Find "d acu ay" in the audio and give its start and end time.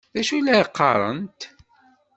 0.13-0.41